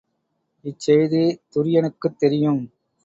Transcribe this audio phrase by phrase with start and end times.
[0.65, 1.21] இச்செய்தி
[1.53, 2.61] துரியனுக்குத் தெரியும்.